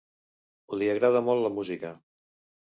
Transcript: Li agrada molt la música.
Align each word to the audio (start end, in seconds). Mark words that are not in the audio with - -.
Li 0.79 0.89
agrada 0.95 1.23
molt 1.29 1.45
la 1.45 1.53
música. 1.61 1.95